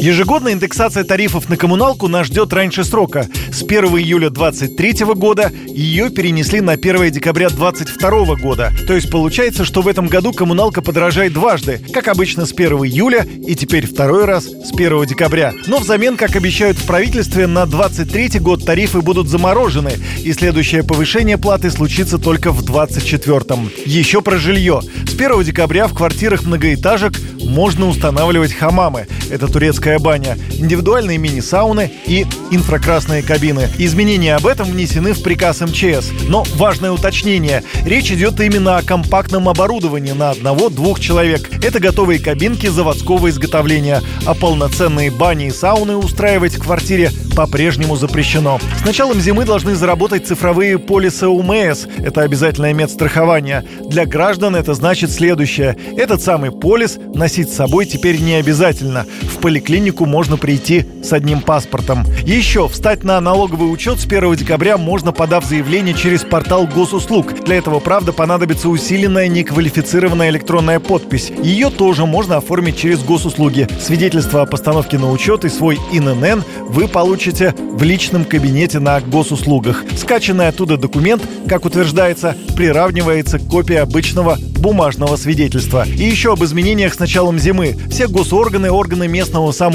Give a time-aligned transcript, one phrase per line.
[0.00, 3.28] Ежегодная индексация тарифов на коммуналку нас ждет раньше срока.
[3.52, 8.72] С 1 июля 2023 года ее перенесли на 1 декабря 2022 года.
[8.86, 11.82] То есть получается, что в этом году коммуналка подорожает дважды.
[11.92, 15.52] Как обычно с 1 июля и теперь второй раз с 1 декабря.
[15.66, 19.92] Но взамен, как обещают в правительстве, на 2023 год тарифы будут заморожены.
[20.24, 23.68] И следующее повышение платы случится только в 2024.
[23.84, 24.80] Еще про жилье.
[25.06, 27.12] С 1 декабря в квартирах многоэтажек
[27.44, 29.06] можно устанавливать хамамы.
[29.28, 33.68] Это турецкая баня, индивидуальные мини-сауны и инфракрасные кабины.
[33.78, 36.10] Изменения об этом внесены в приказ МЧС.
[36.28, 37.62] Но важное уточнение.
[37.84, 41.48] Речь идет именно о компактном оборудовании на одного-двух человек.
[41.64, 44.02] Это готовые кабинки заводского изготовления.
[44.26, 48.58] А полноценные бани и сауны устраивать в квартире по-прежнему запрещено.
[48.80, 51.86] С началом зимы должны заработать цифровые полисы УМС.
[51.98, 53.64] Это обязательное медстрахование.
[53.88, 55.76] Для граждан это значит следующее.
[55.96, 59.06] Этот самый полис носить с собой теперь не обязательно.
[59.22, 59.38] В
[59.80, 62.04] поликлинику можно прийти с одним паспортом.
[62.26, 67.32] Еще встать на налоговый учет с 1 декабря можно, подав заявление через портал госуслуг.
[67.44, 71.32] Для этого, правда, понадобится усиленная неквалифицированная электронная подпись.
[71.42, 73.66] Ее тоже можно оформить через госуслуги.
[73.80, 79.84] Свидетельство о постановке на учет и свой ИНН вы получите в личном кабинете на госуслугах.
[79.96, 85.86] Скачанный оттуда документ, как утверждается, приравнивается к копии обычного бумажного свидетельства.
[85.86, 87.76] И еще об изменениях с началом зимы.
[87.90, 89.69] Все госорганы, органы местного самоуправления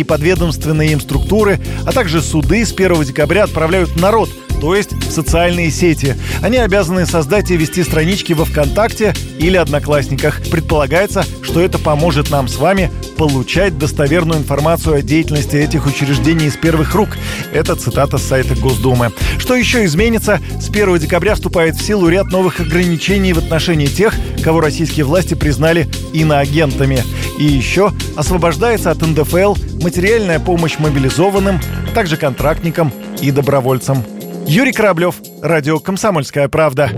[0.00, 4.28] и подведомственные им структуры, а также суды с 1 декабря отправляют народ
[4.60, 6.16] то есть в социальные сети.
[6.42, 10.42] Они обязаны создать и вести странички во ВКонтакте или Одноклассниках.
[10.50, 16.56] Предполагается, что это поможет нам с вами получать достоверную информацию о деятельности этих учреждений из
[16.56, 17.10] первых рук.
[17.52, 19.12] Это цитата с сайта Госдумы.
[19.38, 20.40] Что еще изменится?
[20.60, 25.34] С 1 декабря вступает в силу ряд новых ограничений в отношении тех, кого российские власти
[25.34, 27.02] признали иноагентами.
[27.38, 31.60] И еще освобождается от НДФЛ материальная помощь мобилизованным,
[31.94, 34.04] также контрактникам и добровольцам.
[34.52, 36.90] Юрий Кораблев, Радио «Комсомольская правда».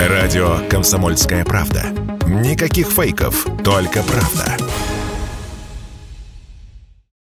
[0.00, 1.84] Радио «Комсомольская правда».
[2.26, 4.56] Никаких фейков, только правда.